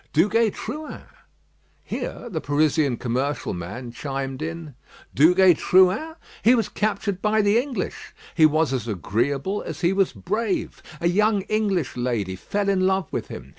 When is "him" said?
13.27-13.49